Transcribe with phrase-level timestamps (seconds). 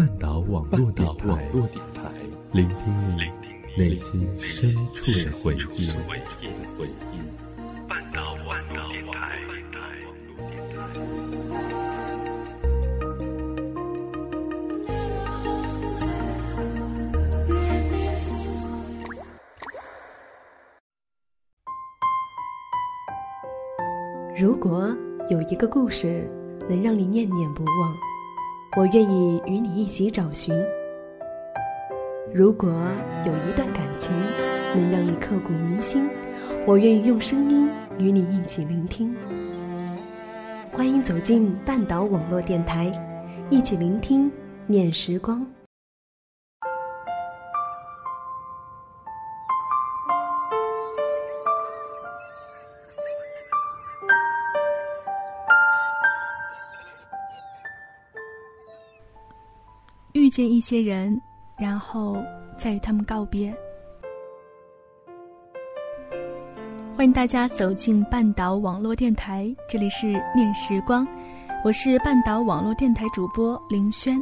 [0.00, 2.10] 半岛网络电台，
[2.52, 3.20] 聆听你
[3.76, 5.90] 内心深处的回忆。
[7.86, 9.38] 半岛网络电台。
[24.34, 24.96] 如果
[25.28, 26.26] 有一个故事
[26.70, 27.94] 能让你念念不忘，
[28.76, 30.54] 我愿意与你一起找寻；
[32.32, 32.72] 如果
[33.26, 34.12] 有一段感情
[34.76, 36.08] 能让你刻骨铭心，
[36.68, 39.12] 我愿意用声音与你一起聆听。
[40.70, 42.92] 欢迎走进半岛网络电台，
[43.50, 44.30] 一起聆听
[44.68, 45.44] 念时光。
[60.40, 61.20] 见一些人，
[61.58, 62.16] 然后
[62.56, 63.54] 再与他们告别。
[66.96, 71.06] 欢迎大家走进半岛网络电台，这里是念时光，
[71.62, 74.18] 我是半岛网络电台主播林轩。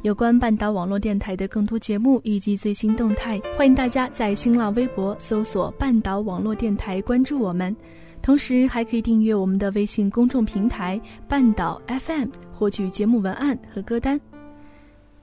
[0.00, 7.76] 有关半岛网络电台的更多节目以及最新动态，欢迎大家在新浪微博搜索“半岛网络电台”关注我们，
[8.22, 14.18] 同时还可以订阅我们的微信公众平台“半岛 FM”，获取节目文案和歌单。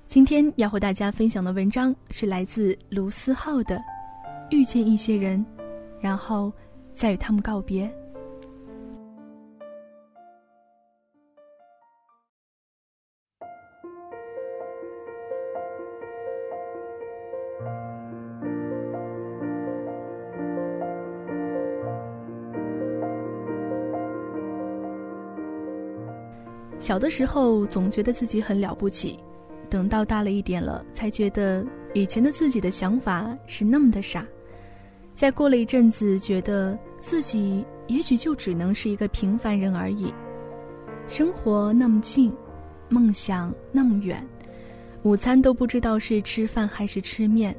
[0.07, 3.75] 今天要和大家分享的文章是来自卢思浩的
[4.49, 5.45] 《遇见一些人，
[5.99, 6.51] 然后
[6.93, 7.85] 再与他们告别》。
[26.79, 29.19] 小的时候总觉得自己很了不起。
[29.75, 31.61] 等到大了一点了，才觉得
[31.93, 34.25] 以前的自己的想法是那么的傻。
[35.13, 40.13] 再过了一阵子，觉得自己也许就只能是一个平凡人而已。
[41.09, 42.33] 生活那么近，
[42.87, 44.25] 梦想那么远，
[45.03, 47.53] 午餐都不知道是吃饭还是吃面，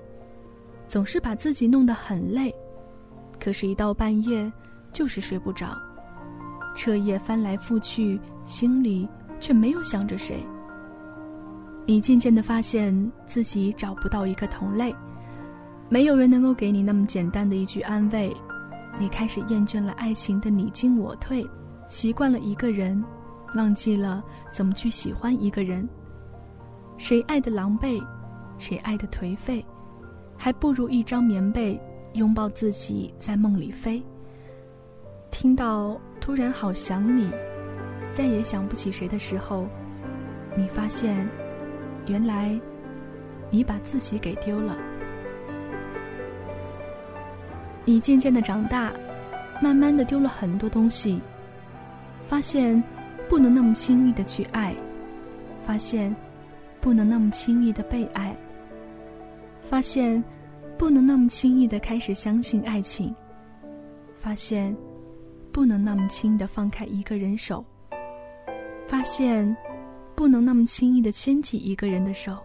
[0.88, 2.50] 总是把自己弄得很累。
[3.38, 4.50] 可是，一到半夜
[4.90, 5.76] 就是睡不着，
[6.74, 9.06] 彻夜翻来覆去，心里
[9.38, 10.42] 却没有想着谁。
[11.88, 14.92] 你渐渐的发现自己找不到一个同类，
[15.88, 18.36] 没有人能够给你那么简单的一句安慰。
[18.98, 21.46] 你开始厌倦了爱情的你进我退，
[21.86, 23.04] 习惯了一个人，
[23.54, 25.88] 忘记了怎么去喜欢一个人。
[26.98, 28.04] 谁爱的狼狈，
[28.58, 29.64] 谁爱的颓废，
[30.36, 31.80] 还不如一张棉被
[32.14, 34.02] 拥抱自己在梦里飞。
[35.30, 37.30] 听到突然好想你，
[38.12, 39.68] 再也想不起谁的时候，
[40.56, 41.24] 你发现。
[42.06, 42.58] 原来，
[43.50, 44.76] 你把自己给丢了。
[47.84, 48.92] 你渐渐的长大，
[49.62, 51.20] 慢慢的丢了很多东西。
[52.24, 52.82] 发现
[53.28, 54.74] 不能那么轻易的去爱，
[55.60, 56.14] 发现
[56.80, 58.36] 不能那么轻易的被爱，
[59.62, 60.22] 发现
[60.76, 63.14] 不能那么轻易的开始相信爱情，
[64.18, 64.76] 发现
[65.52, 67.64] 不能那么轻易的放开一个人手，
[68.88, 69.56] 发现。
[70.16, 72.38] 不能那么轻易的牵起一个人的手，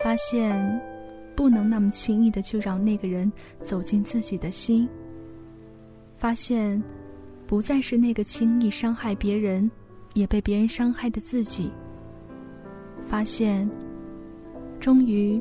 [0.00, 0.80] 发现
[1.36, 3.32] 不能那么轻易的就让那个人
[3.62, 4.88] 走进自己的心。
[6.16, 6.82] 发现
[7.46, 9.70] 不再是那个轻易伤害别人，
[10.14, 11.70] 也被别人伤害的自己。
[13.06, 13.70] 发现，
[14.80, 15.40] 终于，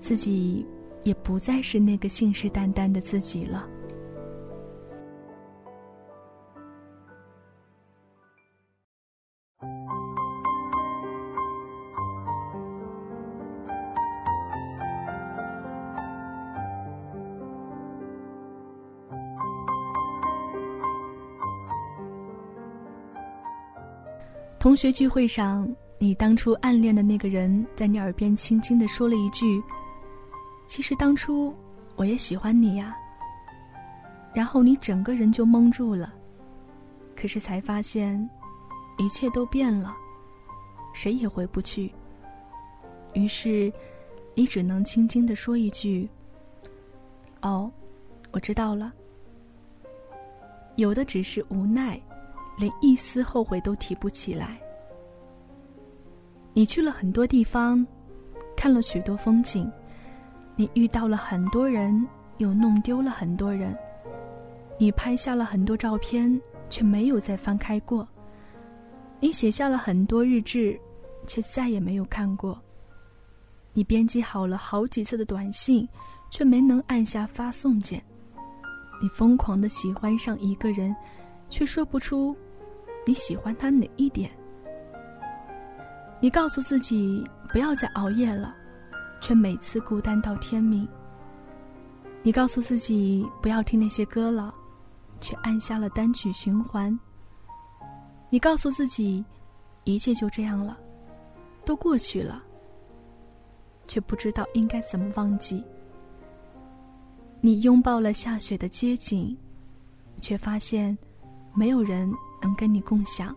[0.00, 0.66] 自己
[1.04, 3.68] 也不再是那个信誓旦旦的自己了。
[24.58, 25.68] 同学聚会上，
[25.98, 29.62] 你当初暗恋的那个人在你耳边轻轻的说了一句
[30.66, 31.54] ：“其实当初
[31.94, 32.96] 我也喜欢你呀。”
[34.34, 36.12] 然后你整个人就懵住了，
[37.14, 38.28] 可是才发现，
[38.98, 39.94] 一切都变了，
[40.92, 41.92] 谁也回不去。
[43.14, 43.72] 于是，
[44.34, 46.08] 你只能轻轻的说一句
[47.40, 47.70] ：“哦，
[48.32, 48.92] 我知道了。”
[50.76, 52.00] 有的只是无奈。
[52.56, 54.60] 连一丝后悔都提不起来。
[56.52, 57.86] 你去了很多地方，
[58.56, 59.70] 看了许多风景，
[60.56, 62.06] 你遇到了很多人，
[62.38, 63.76] 又弄丢了很多人。
[64.78, 68.06] 你拍下了很多照片，却没有再翻开过。
[69.20, 70.78] 你写下了很多日志，
[71.26, 72.60] 却再也没有看过。
[73.72, 75.86] 你编辑好了好几次的短信，
[76.30, 78.02] 却没能按下发送键。
[79.00, 80.96] 你疯狂的喜欢上一个人，
[81.50, 82.34] 却说不出
[83.06, 84.30] 你喜欢他哪一点。
[86.20, 88.54] 你告诉自己不要再熬夜了，
[89.20, 90.86] 却每次孤单到天明。
[92.22, 94.52] 你告诉自己不要听那些歌了，
[95.20, 96.98] 却按下了单曲循环。
[98.28, 99.24] 你告诉自己，
[99.84, 100.76] 一切就这样了，
[101.64, 102.42] 都过去了。
[103.88, 105.62] 却不知道应该怎么忘记。
[107.40, 109.38] 你拥抱了下雪的街景，
[110.20, 110.98] 却发现
[111.54, 112.12] 没有人
[112.46, 113.34] 能跟你共享。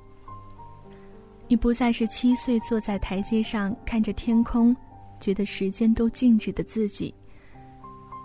[1.48, 4.76] 你不再是七岁坐在台阶上看着天空，
[5.20, 7.12] 觉得时间都静止的自己；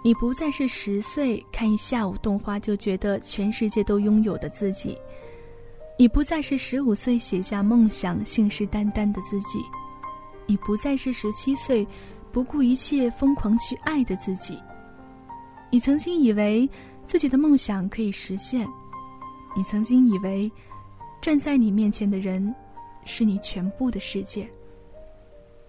[0.05, 4.95] 你不再是十岁看一下午动画就觉得全世界都拥有的自己；
[5.99, 9.61] 你不再是十五岁写下梦想信誓旦旦的自己；
[10.47, 11.87] 你不再是十七岁。
[12.35, 14.59] 不顾一切疯狂去爱的自己。
[15.71, 16.69] 你曾经以为
[17.07, 18.67] 自己的梦想可以实现，
[19.55, 20.51] 你曾经以为
[21.25, 22.55] 站在你面前的人
[23.07, 24.47] 是你全部的世界。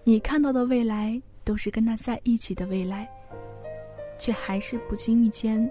[0.04, 3.08] 你看到的未来都是跟他在一起的未来，
[4.18, 5.66] 却还是不经意间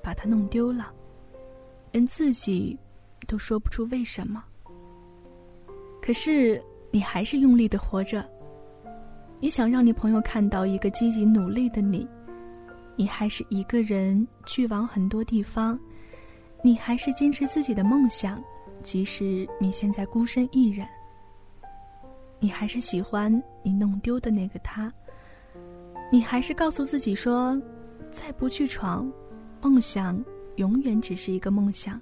[0.00, 0.94] 把他弄丢了，
[1.90, 2.78] 连自己
[3.26, 4.44] 都说不出为什么。
[6.00, 6.62] 可是
[6.92, 8.24] 你还是用力的活着。
[9.40, 12.06] 你想让你朋友看到一个积极努力的你，
[12.94, 15.76] 你还是一个人去往很多地方，
[16.62, 18.40] 你还是坚持自己的梦想，
[18.82, 20.86] 即使你现在孤身一人，
[22.38, 23.30] 你还是喜欢
[23.62, 24.92] 你弄丢的那个他，
[26.10, 27.60] 你还是告诉自己说，
[28.10, 29.10] 再不去闯，
[29.60, 30.22] 梦想
[30.56, 32.00] 永远只是一个梦想。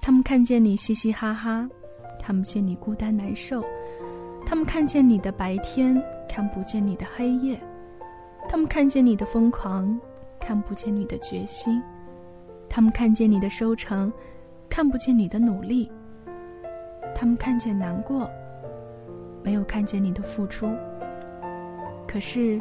[0.00, 1.68] 他们看见你嘻嘻哈哈，
[2.20, 3.62] 看不见你孤单难受。
[4.44, 7.56] 他们看见你的白天，看不见你的黑夜；
[8.48, 9.98] 他们看见你的疯狂，
[10.40, 11.80] 看不见你的决心；
[12.68, 14.12] 他们看见你的收成，
[14.72, 15.86] 看不见你的努力；
[17.14, 18.26] 他们看见难过，
[19.42, 20.66] 没有看见你的付出。
[22.08, 22.58] 可是，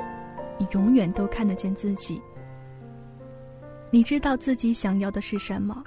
[0.57, 2.21] 你永远都看得见自己。
[3.91, 5.81] 你知道自己想要的是什么，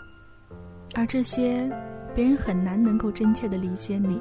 [0.94, 1.70] 而这些，
[2.14, 4.18] 别人很难能够真切的理解你。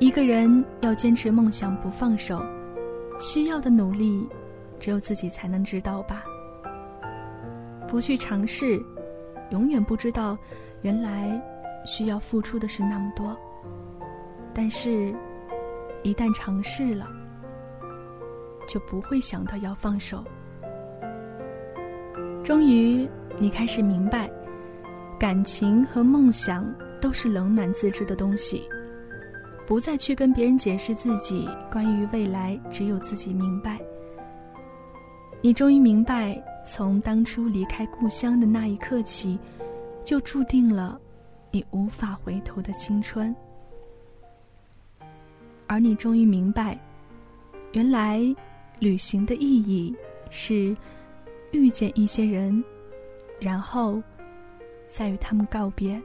[0.00, 2.42] 一个人要坚持梦想不放手，
[3.20, 4.28] 需要的努力，
[4.80, 6.24] 只有自己才能知道吧。
[7.86, 8.84] 不去尝试，
[9.54, 10.36] 永远不知道，
[10.82, 11.40] 原来
[11.86, 13.36] 需要付出的是那么多。
[14.52, 15.14] 但是，
[16.02, 17.08] 一旦尝试了，
[18.68, 20.24] 就不会想到要放手。
[22.42, 23.08] 终于，
[23.38, 24.28] 你开始明白，
[25.20, 26.66] 感情和梦想
[27.00, 28.64] 都是冷暖自知的东西。
[29.64, 33.80] 不再去跟别人解释自己关于未来，只有自己明白。
[35.44, 39.38] 你终于明白，从当初离开故乡的那一刻起，
[40.02, 40.98] 就注定了
[41.50, 43.36] 你无法回头的青春。
[45.66, 46.80] 而你终于明白，
[47.72, 48.22] 原来
[48.78, 49.94] 旅行的意义
[50.30, 50.74] 是
[51.52, 52.64] 遇见一些人，
[53.38, 54.02] 然后
[54.88, 56.02] 再与他们告别。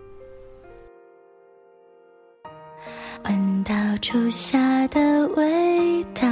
[3.24, 6.27] 闻到初夏的味道，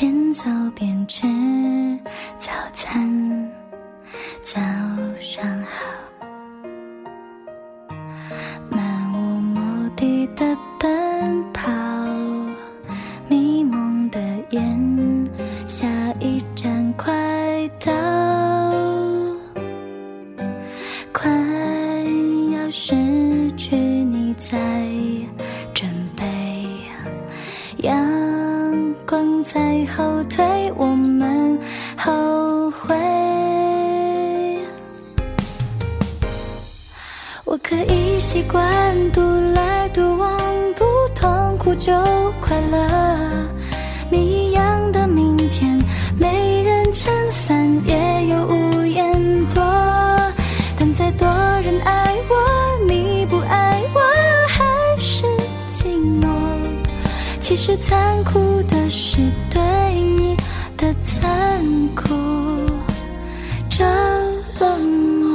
[0.00, 1.26] 边走边吃
[2.38, 3.52] 早餐。
[4.42, 4.58] 早
[5.20, 5.94] 上好。
[8.70, 10.56] 漫无目的的
[29.44, 29.60] 在
[29.96, 31.58] 后退，我们
[31.96, 32.96] 后悔。
[37.44, 38.62] 我可以习惯
[39.12, 39.20] 独
[39.54, 40.38] 来独往，
[40.74, 41.92] 不痛苦就
[42.40, 42.78] 快乐。
[44.10, 45.78] 谜一样的明天，
[46.18, 49.62] 没人撑伞，也有屋檐躲。
[50.78, 51.26] 但再多
[51.62, 54.00] 人爱我，你不爱我，
[54.48, 54.64] 还
[54.98, 55.24] 是
[55.70, 55.86] 寂
[56.20, 56.28] 寞。
[57.40, 58.38] 其实残酷
[58.70, 58.79] 的。
[59.50, 59.60] 对
[60.16, 60.36] 你
[60.76, 61.62] 的残
[61.94, 62.08] 酷
[63.68, 63.84] 着
[64.60, 65.30] 冷漠。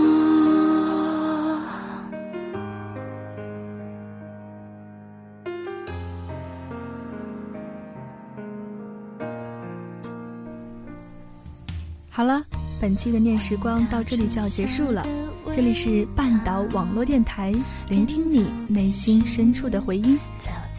[12.09, 12.41] 好了，
[12.79, 15.05] 本期的念时光到这里就要结束了。
[15.53, 17.53] 这里是半岛网络电台，
[17.87, 20.17] 聆听你内心深处的回音。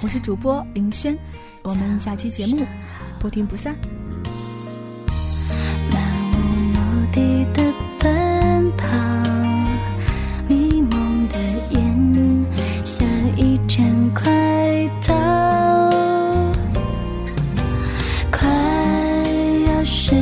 [0.03, 1.17] 我是主播林轩，
[1.67, 2.65] 我们下期节目
[3.19, 3.75] 不听不散。
[5.93, 6.37] 漫无
[6.71, 6.79] 目
[7.13, 8.87] 的的奔跑
[10.49, 11.37] 迷蒙的
[11.71, 12.47] 眼
[12.85, 13.05] 下
[13.37, 14.31] 一站快
[15.09, 15.13] 到
[18.31, 18.49] 快
[19.67, 20.13] 要失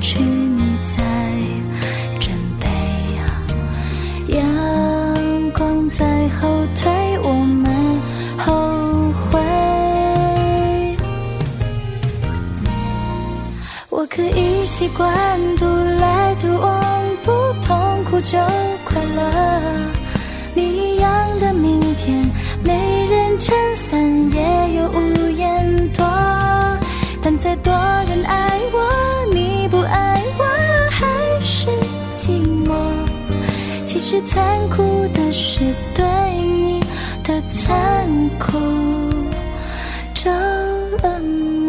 [0.00, 0.98] 去你在
[2.18, 2.66] 准备
[3.20, 3.30] 好
[4.26, 6.79] 阳光在后头
[14.80, 15.06] 习惯
[15.56, 15.66] 独
[16.00, 16.82] 来独往，
[17.22, 17.30] 不
[17.62, 18.38] 痛苦就
[18.82, 19.62] 快乐。
[20.54, 22.26] 谜一样的明天，
[22.64, 24.00] 没人撑伞，
[24.32, 26.02] 也有屋檐躲。
[27.22, 27.70] 但再多
[28.08, 30.44] 人爱我，你不爱我，
[30.90, 31.06] 还
[31.42, 31.68] 是
[32.10, 32.72] 寂寞。
[33.84, 35.58] 其实残酷的是
[35.92, 36.06] 对
[36.40, 36.80] 你
[37.22, 38.08] 的残
[38.38, 38.58] 酷，
[40.14, 40.30] 这
[41.02, 41.59] 么。